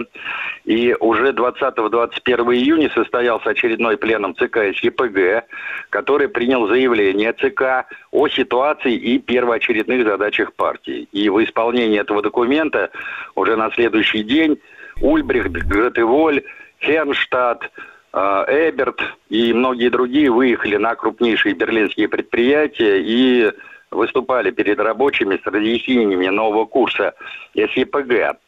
И 0.64 0.94
уже 1.00 1.32
20-21 1.32 2.54
июня 2.54 2.90
состоялся 2.90 3.50
очередной 3.50 3.96
пленум 3.96 4.34
ЦК 4.34 4.58
СЕПГ, 4.78 5.44
который 5.90 6.28
принял 6.28 6.66
заявление 6.68 7.32
ЦК 7.32 7.86
о 8.10 8.28
ситуации 8.28 8.94
и 8.94 9.18
первоочередных 9.18 10.06
задачах 10.06 10.52
партии. 10.54 11.08
И 11.12 11.28
в 11.28 11.42
исполнении 11.42 12.00
этого 12.00 12.22
документа 12.22 12.90
уже 13.34 13.56
на 13.56 13.70
следующий 13.72 14.22
день 14.22 14.58
Ульбрихт, 15.00 15.50
Гретеволь, 15.50 16.42
Фернштадт, 16.78 17.70
Эберт 18.12 19.02
и 19.28 19.52
многие 19.52 19.90
другие 19.90 20.30
выехали 20.30 20.76
на 20.76 20.94
крупнейшие 20.94 21.54
берлинские 21.54 22.08
предприятия 22.08 22.98
и 23.02 23.52
выступали 23.90 24.50
перед 24.50 24.78
рабочими 24.78 25.36
с 25.42 25.46
разъяснениями 25.46 26.28
нового 26.28 26.64
курса 26.64 27.14
СЕПГ. 27.54 28.38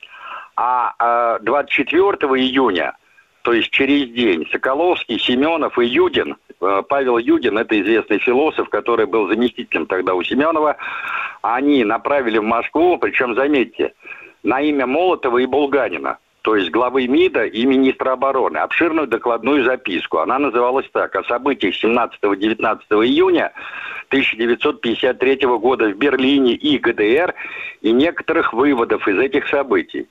А 0.56 1.38
24 1.40 2.06
июня, 2.40 2.96
то 3.42 3.52
есть 3.52 3.70
через 3.70 4.10
день, 4.10 4.46
Соколовский, 4.50 5.18
Семенов 5.18 5.78
и 5.78 5.86
Юдин, 5.86 6.36
Павел 6.88 7.18
Юдин, 7.18 7.58
это 7.58 7.80
известный 7.80 8.18
философ, 8.18 8.68
который 8.68 9.06
был 9.06 9.28
заместителем 9.28 9.86
тогда 9.86 10.14
у 10.14 10.22
Семенова, 10.22 10.76
они 11.42 11.84
направили 11.84 12.38
в 12.38 12.44
Москву, 12.44 12.98
причем, 12.98 13.34
заметьте, 13.36 13.94
на 14.42 14.60
имя 14.60 14.86
Молотова 14.86 15.38
и 15.38 15.46
Булганина– 15.46 16.18
то 16.48 16.56
есть 16.56 16.70
главы 16.70 17.06
МИДа 17.06 17.44
и 17.44 17.66
министра 17.66 18.12
обороны, 18.12 18.56
обширную 18.56 19.06
докладную 19.06 19.66
записку. 19.66 20.20
Она 20.20 20.38
называлась 20.38 20.88
так. 20.94 21.14
О 21.14 21.22
событиях 21.24 21.74
17-19 21.74 22.78
июня 23.04 23.52
1953 24.08 25.40
года 25.58 25.90
в 25.90 25.98
Берлине 25.98 26.54
и 26.54 26.78
ГДР 26.78 27.34
и 27.82 27.92
некоторых 27.92 28.54
выводов 28.54 29.06
из 29.06 29.18
этих 29.18 29.46
событий. 29.48 30.08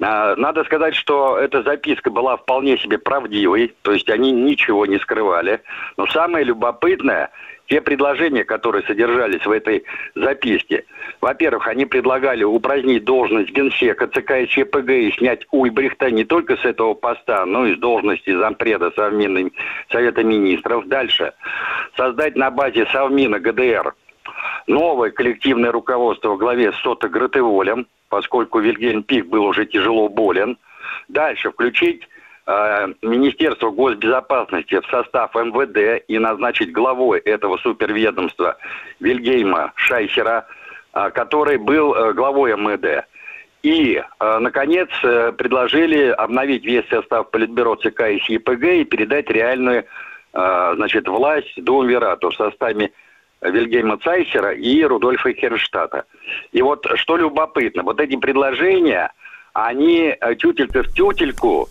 А, 0.00 0.34
надо 0.36 0.64
сказать, 0.64 0.94
что 0.94 1.36
эта 1.36 1.62
записка 1.62 2.10
была 2.10 2.38
вполне 2.38 2.78
себе 2.78 2.96
правдивой, 2.96 3.74
то 3.82 3.92
есть 3.92 4.08
они 4.08 4.32
ничего 4.32 4.86
не 4.86 4.98
скрывали. 4.98 5.60
Но 5.98 6.06
самое 6.06 6.46
любопытное– 6.46 7.28
те 7.66 7.80
предложения, 7.80 8.44
которые 8.44 8.84
содержались 8.84 9.44
в 9.44 9.50
этой 9.50 9.84
записке, 10.14 10.84
во-первых, 11.20 11.66
они 11.68 11.86
предлагали 11.86 12.44
упразднить 12.44 13.04
должность 13.04 13.50
генсека 13.50 14.06
ЦК 14.08 14.32
и 14.42 14.48
ЧПГ 14.48 14.90
и 14.90 15.12
снять 15.12 15.46
Ульбрихта 15.50 16.10
не 16.10 16.24
только 16.24 16.56
с 16.56 16.64
этого 16.64 16.94
поста, 16.94 17.44
но 17.44 17.66
и 17.66 17.74
с 17.74 17.78
должности 17.78 18.36
зампреда 18.36 18.92
Совмина 18.94 19.50
Совета 19.90 20.22
Министров. 20.22 20.86
Дальше. 20.86 21.32
Создать 21.96 22.36
на 22.36 22.50
базе 22.50 22.86
Совмина 22.86 23.38
ГДР 23.38 23.94
новое 24.66 25.10
коллективное 25.10 25.72
руководство 25.72 26.30
в 26.30 26.38
главе 26.38 26.72
с 26.72 26.76
Сота 26.76 27.08
Гратеволем, 27.08 27.86
поскольку 28.08 28.60
Вильгельм 28.60 29.02
Пик 29.02 29.26
был 29.26 29.44
уже 29.44 29.66
тяжело 29.66 30.08
болен. 30.08 30.58
Дальше. 31.08 31.50
Включить 31.50 32.08
Министерство 32.46 33.70
госбезопасности 33.70 34.78
в 34.78 34.86
состав 34.86 35.34
МВД 35.34 36.04
и 36.06 36.16
назначить 36.16 36.70
главой 36.70 37.18
этого 37.18 37.56
суперведомства 37.56 38.56
Вильгейма 39.00 39.72
Шайхера, 39.74 40.46
э, 40.94 41.10
который 41.10 41.58
был 41.58 41.92
э, 41.92 42.12
главой 42.12 42.52
МВД. 42.52 43.04
И, 43.62 44.00
наконец, 44.20 44.88
предложили 45.00 46.10
обновить 46.10 46.64
весь 46.64 46.86
состав 46.88 47.32
Политбюро 47.32 47.74
ЦК 47.74 48.02
и 48.02 48.20
СИПГ 48.20 48.62
и 48.62 48.84
передать 48.84 49.28
реальную 49.28 49.86
значит, 50.32 51.08
власть 51.08 51.52
Думверату 51.56 52.30
в 52.30 52.36
составе 52.36 52.92
Вильгельма 53.42 53.98
Цайсера 53.98 54.52
и 54.52 54.84
Рудольфа 54.84 55.32
Херштата. 55.32 56.04
И 56.52 56.62
вот 56.62 56.86
что 56.94 57.16
любопытно, 57.16 57.82
вот 57.82 57.98
эти 57.98 58.14
предложения, 58.14 59.12
они 59.52 60.14
тютелька 60.38 60.84
в 60.84 60.92
тютельку 60.94 61.68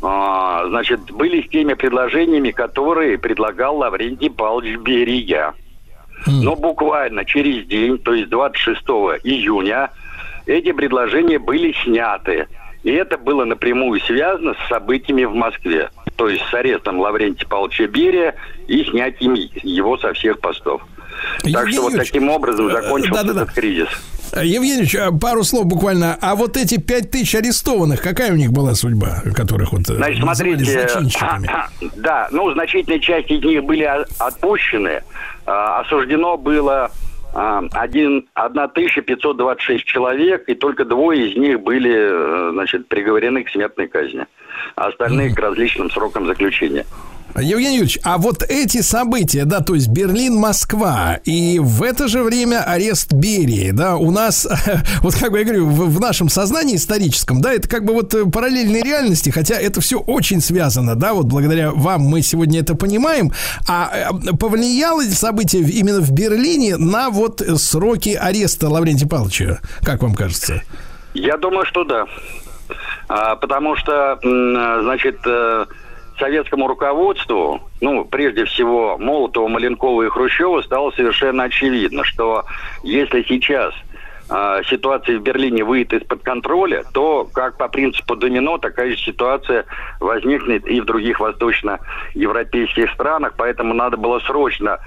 значит, 0.00 1.10
были 1.10 1.42
с 1.42 1.48
теми 1.48 1.74
предложениями, 1.74 2.50
которые 2.50 3.18
предлагал 3.18 3.78
Лаврентий 3.78 4.30
Павлович 4.30 4.78
Берия. 4.78 5.54
Но 6.26 6.56
буквально 6.56 7.24
через 7.24 7.66
день, 7.66 7.98
то 7.98 8.12
есть 8.12 8.28
26 8.28 8.80
июня, 9.24 9.90
эти 10.46 10.72
предложения 10.72 11.38
были 11.38 11.72
сняты. 11.84 12.48
И 12.82 12.90
это 12.92 13.18
было 13.18 13.44
напрямую 13.44 14.00
связано 14.00 14.54
с 14.54 14.68
событиями 14.68 15.24
в 15.24 15.34
Москве. 15.34 15.90
То 16.16 16.28
есть 16.28 16.44
с 16.46 16.54
арестом 16.54 17.00
Лаврентия 17.00 17.46
Павловича 17.46 17.86
Берия 17.86 18.34
и 18.66 18.84
снятием 18.84 19.34
его 19.34 19.98
со 19.98 20.12
всех 20.12 20.40
постов. 20.40 20.82
Евгений 21.44 21.54
так 21.54 21.68
что 21.70 21.82
вот 21.82 21.92
таким 21.96 22.28
образом 22.28 22.70
закончился 22.70 23.22
да, 23.22 23.28
да, 23.28 23.32
да. 23.32 23.42
этот 23.42 23.54
кризис. 23.54 23.88
Евгений 24.36 24.88
а 24.98 25.12
пару 25.12 25.42
слов 25.42 25.66
буквально. 25.66 26.16
А 26.20 26.34
вот 26.34 26.56
эти 26.56 26.78
пять 26.78 27.10
тысяч 27.10 27.34
арестованных, 27.34 28.02
какая 28.02 28.32
у 28.32 28.36
них 28.36 28.52
была 28.52 28.74
судьба, 28.74 29.22
которых 29.34 29.72
вот 29.72 29.88
э, 29.88 29.94
Значит, 29.94 30.22
смотрите, 30.22 30.88
да, 31.96 32.28
ну, 32.30 32.52
значительная 32.52 32.98
часть 32.98 33.30
из 33.30 33.42
них 33.42 33.64
были 33.64 33.88
отпущены. 34.18 35.02
А, 35.46 35.80
осуждено 35.80 36.36
было 36.36 36.90
а, 37.34 37.62
один, 37.72 38.26
1526 38.34 39.84
человек, 39.84 40.44
и 40.48 40.54
только 40.54 40.84
двое 40.84 41.30
из 41.30 41.36
них 41.36 41.60
были, 41.60 41.94
э, 41.94 42.50
значит, 42.52 42.88
приговорены 42.88 43.44
к 43.44 43.50
смертной 43.50 43.88
казни, 43.88 44.26
а 44.76 44.88
остальные 44.88 45.30
mm-hmm. 45.30 45.34
к 45.34 45.38
различным 45.38 45.90
срокам 45.90 46.26
заключения. 46.26 46.84
Евгений 47.36 47.76
Юрьевич, 47.76 47.98
а 48.02 48.18
вот 48.18 48.42
эти 48.42 48.80
события, 48.80 49.44
да, 49.44 49.60
то 49.60 49.74
есть 49.74 49.88
Берлин-Москва, 49.88 51.20
и 51.24 51.58
в 51.58 51.82
это 51.82 52.08
же 52.08 52.22
время 52.22 52.62
арест 52.62 53.12
Берии, 53.12 53.70
да, 53.70 53.96
у 53.96 54.10
нас, 54.10 54.46
вот 55.02 55.14
как 55.14 55.32
бы 55.32 55.38
я 55.38 55.44
говорю, 55.44 55.66
в, 55.66 55.94
в 55.94 56.00
нашем 56.00 56.28
сознании 56.28 56.76
историческом, 56.76 57.40
да, 57.40 57.52
это 57.52 57.68
как 57.68 57.84
бы 57.84 57.92
вот 57.92 58.14
параллельные 58.32 58.82
реальности, 58.82 59.30
хотя 59.30 59.56
это 59.56 59.80
все 59.80 59.98
очень 59.98 60.40
связано, 60.40 60.96
да, 60.96 61.14
вот 61.14 61.26
благодаря 61.26 61.70
вам 61.70 62.02
мы 62.02 62.22
сегодня 62.22 62.60
это 62.60 62.74
понимаем, 62.74 63.32
а 63.68 63.90
э, 63.92 64.36
повлияло 64.36 65.04
эти 65.04 65.14
события 65.14 65.58
именно 65.60 66.00
в 66.00 66.10
Берлине 66.10 66.76
на 66.76 67.10
вот 67.10 67.42
сроки 67.56 68.10
ареста 68.10 68.68
Лаврентия 68.68 69.08
Павловича, 69.08 69.60
как 69.82 70.02
вам 70.02 70.14
кажется? 70.14 70.62
Я 71.14 71.36
думаю, 71.36 71.66
что 71.66 71.84
да. 71.84 72.04
А, 73.08 73.36
потому 73.36 73.76
что, 73.76 74.18
значит, 74.22 75.20
э, 75.24 75.64
советскому 76.18 76.66
руководству, 76.66 77.60
ну, 77.80 78.04
прежде 78.04 78.44
всего, 78.44 78.98
Молотова, 78.98 79.48
Маленкова 79.48 80.02
и 80.02 80.08
Хрущева 80.08 80.62
стало 80.62 80.90
совершенно 80.92 81.44
очевидно, 81.44 82.04
что 82.04 82.44
если 82.82 83.22
сейчас 83.22 83.74
э, 84.30 84.62
ситуация 84.68 85.18
в 85.18 85.22
Берлине 85.22 85.64
выйдет 85.64 86.02
из-под 86.02 86.22
контроля, 86.22 86.84
то, 86.92 87.28
как 87.32 87.56
по 87.56 87.68
принципу 87.68 88.16
домино, 88.16 88.58
такая 88.58 88.90
же 88.90 88.96
ситуация 88.96 89.64
возникнет 90.00 90.66
и 90.66 90.80
в 90.80 90.84
других 90.84 91.20
восточноевропейских 91.20 92.92
странах, 92.92 93.34
поэтому 93.36 93.74
надо 93.74 93.96
было 93.96 94.18
срочно 94.20 94.78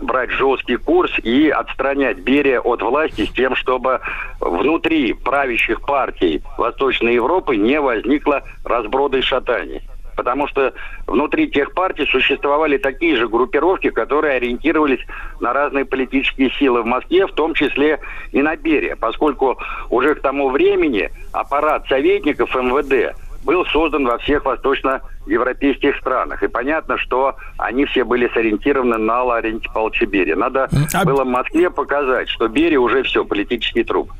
брать 0.00 0.30
жесткий 0.30 0.76
курс 0.76 1.12
и 1.22 1.50
отстранять 1.50 2.18
Берия 2.18 2.60
от 2.60 2.82
власти 2.82 3.26
с 3.26 3.30
тем, 3.30 3.54
чтобы 3.54 4.00
внутри 4.40 5.12
правящих 5.12 5.82
партий 5.82 6.42
Восточной 6.56 7.14
Европы 7.14 7.56
не 7.56 7.80
возникло 7.80 8.42
разброда 8.64 9.18
и 9.18 9.22
шатаний 9.22 9.82
потому 10.20 10.46
что 10.48 10.74
внутри 11.06 11.50
тех 11.50 11.72
партий 11.72 12.04
существовали 12.04 12.76
такие 12.76 13.16
же 13.16 13.26
группировки, 13.26 13.88
которые 13.88 14.34
ориентировались 14.34 15.00
на 15.40 15.54
разные 15.54 15.86
политические 15.86 16.50
силы 16.50 16.82
в 16.82 16.84
Москве, 16.84 17.26
в 17.26 17.32
том 17.32 17.54
числе 17.54 18.00
и 18.32 18.42
на 18.42 18.54
Берия, 18.54 18.96
поскольку 18.96 19.58
уже 19.88 20.14
к 20.14 20.20
тому 20.20 20.50
времени 20.50 21.10
аппарат 21.32 21.86
советников 21.88 22.54
МВД 22.54 23.16
был 23.44 23.64
создан 23.64 24.04
во 24.04 24.18
всех 24.18 24.44
восточноевропейских 24.44 25.96
странах. 25.96 26.42
И 26.42 26.48
понятно, 26.48 26.98
что 26.98 27.36
они 27.56 27.86
все 27.86 28.04
были 28.04 28.28
сориентированы 28.34 28.98
на 28.98 29.22
Лаврентия 29.22 29.72
Павловича 29.72 30.04
Берия. 30.04 30.36
Надо 30.36 30.68
а... 30.92 31.04
было 31.06 31.24
Москве 31.24 31.70
показать, 31.70 32.28
что 32.28 32.46
Берия 32.48 32.78
уже 32.78 33.04
все, 33.04 33.24
политический 33.24 33.84
труп. 33.84 34.12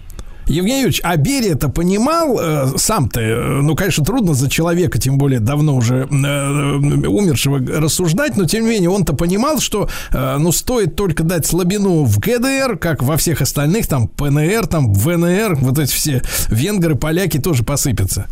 Евгений 0.51 0.81
Юрьевич, 0.81 1.01
а 1.05 1.17
Берия-то 1.17 1.69
понимал 1.69 2.39
э, 2.41 2.67
сам-то, 2.77 3.21
э, 3.21 3.61
ну, 3.63 3.77
конечно, 3.77 4.05
трудно 4.05 4.35
за 4.35 4.51
человека, 4.51 4.99
тем 4.99 5.17
более 5.17 5.39
давно 5.39 5.77
уже 5.77 6.09
э, 6.11 7.07
умершего 7.07 7.59
рассуждать, 7.59 8.37
но 8.37 8.47
тем 8.47 8.65
не 8.65 8.71
менее 8.71 8.91
он-то 8.91 9.15
понимал, 9.15 9.61
что, 9.61 9.89
э, 10.13 10.37
ну, 10.39 10.51
стоит 10.51 10.97
только 10.97 11.23
дать 11.23 11.47
слабину 11.47 12.03
в 12.03 12.19
ГДР, 12.19 12.79
как 12.79 13.03
во 13.03 13.17
всех 13.17 13.43
остальных, 13.43 13.87
там, 13.87 14.09
ПНР, 14.09 14.67
там, 14.67 14.93
ВНР, 14.93 15.55
вот 15.61 15.79
эти 15.79 15.93
все 15.93 16.23
венгры, 16.49 16.97
поляки 16.97 17.39
тоже 17.39 17.63
посыпятся. 17.63 18.27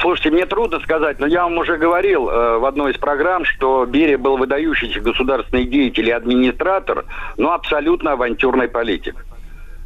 Слушайте, 0.00 0.30
мне 0.32 0.46
трудно 0.46 0.80
сказать, 0.80 1.20
но 1.20 1.26
я 1.26 1.44
вам 1.44 1.56
уже 1.58 1.76
говорил 1.76 2.28
э, 2.28 2.58
в 2.58 2.64
одной 2.64 2.92
из 2.92 2.98
программ, 2.98 3.44
что 3.44 3.86
Берия 3.86 4.18
был 4.18 4.36
выдающийся 4.36 4.98
государственный 4.98 5.66
деятель 5.66 6.08
и 6.08 6.10
администратор, 6.10 7.04
но 7.36 7.52
абсолютно 7.52 8.14
авантюрный 8.14 8.66
политик. 8.66 9.14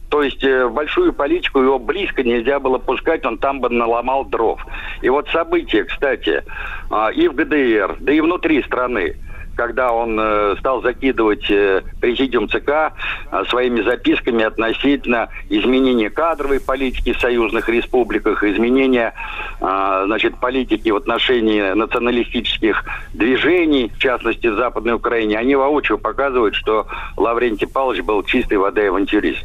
То 0.09 0.23
есть 0.23 0.43
э, 0.45 0.69
большую 0.69 1.13
политику 1.13 1.61
его 1.61 1.79
близко 1.79 2.23
нельзя 2.23 2.61
было 2.61 2.79
пускать, 2.79 3.25
он 3.25 3.39
там 3.39 3.61
бы 3.61 3.69
наломал 3.71 4.25
дров. 4.25 4.65
И 5.03 5.09
вот 5.09 5.29
события, 5.31 5.85
кстати, 5.85 6.45
э, 6.91 7.13
и 7.15 7.29
в 7.29 7.35
ГДР, 7.35 7.97
да 8.01 8.13
и 8.13 8.21
внутри 8.21 8.63
страны, 8.63 9.17
когда 9.57 9.93
он 9.93 10.19
э, 10.21 10.55
стал 10.59 10.83
закидывать 10.83 11.51
э, 11.51 11.83
президиум 12.01 12.49
ЦК 12.49 12.93
э, 13.33 13.45
своими 13.49 13.81
записками 13.81 14.45
относительно 14.45 15.31
изменения 15.49 16.11
кадровой 16.11 16.61
политики 16.61 17.13
в 17.13 17.21
союзных 17.21 17.69
республиках, 17.69 18.45
изменения 18.45 19.15
э, 19.61 20.03
значит, 20.07 20.39
политики 20.39 20.91
в 20.91 20.97
отношении 20.97 21.73
националистических 21.73 22.85
движений, 23.15 23.91
в 23.95 23.99
частности 23.99 24.47
в 24.47 24.57
Западной 24.57 24.95
Украине, 24.95 25.39
они 25.39 25.57
воочию 25.57 25.99
показывают, 25.99 26.55
что 26.55 26.87
Лаврентий 27.17 27.67
Павлович 27.67 28.03
был 28.03 28.23
чистой 28.23 28.59
воды 28.59 28.87
авантюрист. 28.87 29.45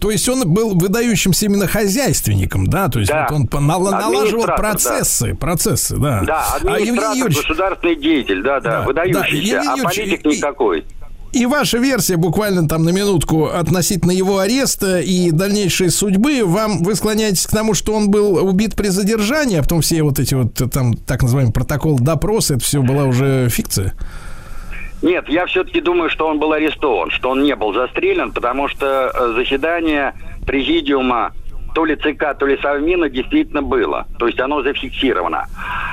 То 0.00 0.10
есть 0.10 0.28
он 0.28 0.48
был 0.52 0.74
выдающимся 0.74 1.46
именно 1.46 1.66
хозяйственником, 1.66 2.66
да? 2.66 2.88
То 2.88 3.00
есть 3.00 3.10
Да. 3.10 3.26
вот 3.30 3.54
он 3.54 3.66
нал- 3.66 3.82
налаживал 3.90 4.44
процессы, 4.56 5.34
процессы, 5.34 5.96
да. 5.96 6.22
Да, 6.26 6.44
А 6.52 6.56
Евгений 6.58 6.74
администратор, 6.90 7.16
Юрьевич, 7.18 7.36
государственный 7.48 7.96
деятель, 7.96 8.42
да, 8.42 8.60
да, 8.60 8.70
Да, 8.70 8.80
да, 8.80 8.86
выдающийся, 8.86 9.54
Евгений 9.56 9.80
а 9.80 9.84
политик 9.84 10.24
никакой. 10.24 10.84
И 11.32 11.46
ваша 11.46 11.78
версия 11.78 12.16
буквально 12.16 12.68
там 12.68 12.84
на 12.84 12.90
минутку 12.90 13.46
относительно 13.46 14.12
его 14.12 14.38
ареста 14.38 15.00
и 15.00 15.32
дальнейшей 15.32 15.90
судьбы, 15.90 16.42
вам 16.44 16.84
вы 16.84 16.94
склоняетесь 16.94 17.44
к 17.46 17.50
тому, 17.50 17.74
что 17.74 17.92
он 17.92 18.08
был 18.08 18.36
убит 18.36 18.76
при 18.76 18.86
задержании, 18.86 19.58
а 19.58 19.62
потом 19.62 19.80
все 19.80 20.04
вот 20.04 20.20
эти 20.20 20.34
вот 20.34 20.54
там 20.72 20.94
так 20.94 21.22
называемый 21.22 21.52
протокол 21.52 21.98
допроса, 21.98 22.54
это 22.54 22.64
все 22.64 22.82
была 22.82 23.04
уже 23.06 23.48
фикция? 23.50 23.94
Нет, 25.04 25.28
я 25.28 25.44
все-таки 25.44 25.82
думаю, 25.82 26.08
что 26.08 26.26
он 26.26 26.38
был 26.38 26.54
арестован, 26.54 27.10
что 27.10 27.28
он 27.28 27.42
не 27.42 27.54
был 27.54 27.74
застрелен, 27.74 28.32
потому 28.32 28.68
что 28.68 29.12
э, 29.14 29.34
заседание 29.34 30.14
президиума 30.46 31.32
то 31.74 31.84
ли 31.84 31.96
ЦК, 31.96 32.38
то 32.38 32.46
ли 32.46 32.56
Совмина 32.62 33.10
действительно 33.10 33.60
было. 33.60 34.06
То 34.18 34.28
есть 34.28 34.38
оно 34.40 34.62
зафиксировано. 34.62 35.46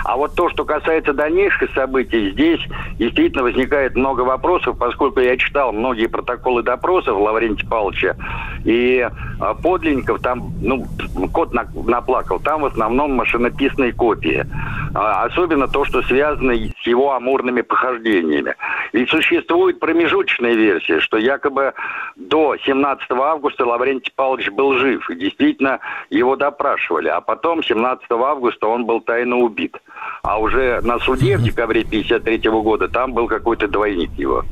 А 0.06 0.15
вот 0.15 0.36
то, 0.36 0.47
что 0.50 0.63
касается 0.63 1.12
дальнейших 1.12 1.74
событий, 1.74 2.32
здесь 2.32 2.60
действительно 3.00 3.43
возникает 3.43 3.95
много 3.95 4.21
вопросов, 4.21 4.78
поскольку 4.78 5.19
я 5.19 5.36
читал 5.38 5.74
многие 5.74 6.06
протоколы 6.08 6.62
допросов 6.62 7.17
Лаврентия 7.17 7.67
Павловича, 7.67 8.15
и 8.63 9.10
э, 9.10 9.54
подлинников 9.63 10.21
там, 10.21 10.54
ну, 10.62 10.86
кот 11.34 11.54
на- 11.54 11.67
наплакал, 11.86 12.39
там 12.39 12.62
в 12.62 12.67
основном 12.67 13.15
машинописные 13.15 13.91
копии. 13.91 14.45
А, 14.93 15.24
Особенно 15.24 15.67
то, 15.67 15.84
что 15.86 16.04
связано 16.04 16.54
с 16.56 16.88
его 16.88 17.13
амурными 17.13 17.62
похождениями. 17.62 18.56
Ведь 18.93 19.10
существует 19.10 19.80
промежуточная 19.80 20.54
версия, 20.54 20.99
что 20.99 21.17
якобы 21.17 21.73
до 22.15 22.58
17 22.58 23.10
августа 23.12 23.65
Лаврентий 23.65 24.12
Павлович 24.15 24.49
был 24.51 24.73
жив, 24.77 25.10
и 25.10 25.15
действительно 25.15 25.80
его 26.10 26.36
допрашивали. 26.36 27.08
А 27.08 27.21
потом, 27.21 27.63
17 27.63 28.06
августа, 28.12 28.67
он 28.67 28.86
был 28.86 29.01
тайно 29.01 29.38
убит. 29.38 29.77
А 30.23 30.39
уже 30.39 30.82
на 30.82 30.99
суде 30.99 31.38
в 31.38 31.43
декабре 31.43 31.84
53 31.84 32.49
года 32.49 32.88
там 32.88 33.13
был 33.13 33.27
какой-то 33.27 33.67
двойник 33.67 34.12
его. 34.17 34.43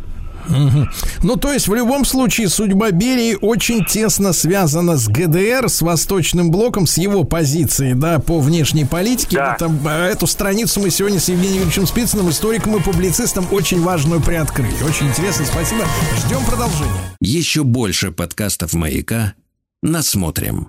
Мгм. 0.48 0.90
Ну, 1.24 1.36
то 1.36 1.54
есть, 1.54 1.68
в 1.68 1.74
любом 1.74 2.06
случае, 2.06 2.50
судьба 2.50 2.92
Берии 2.92 3.38
очень 3.40 3.86
тесно 3.86 4.34
связана 4.34 4.98
с 4.98 5.08
ГДР, 5.08 5.70
с 5.70 5.82
Восточным 5.82 6.52
блоком, 6.52 6.88
с 6.88 6.98
его 6.98 7.24
позицией, 7.24 7.94
да, 7.94 8.20
по 8.20 8.40
внешней 8.40 8.86
политике. 8.86 9.38
Да. 9.38 9.56
Там, 9.60 9.80
э, 9.88 10.10
эту 10.10 10.28
страницу 10.28 10.80
мы 10.80 10.90
сегодня 10.90 11.20
с 11.20 11.30
Евгением 11.30 11.70
Юрьевичем 11.70 11.88
Спицыным, 11.88 12.30
историком 12.30 12.76
и 12.76 12.82
публицистом, 12.82 13.48
очень 13.52 13.82
важную 13.82 14.22
приоткрыли. 14.22 14.74
Очень 14.88 15.08
интересно, 15.08 15.46
спасибо. 15.46 15.86
Ждем 16.18 16.44
продолжения. 16.46 17.02
Еще 17.22 17.64
больше 17.64 18.12
подкастов 18.12 18.74
«Маяка» 18.74 19.34
насмотрим. 19.82 20.68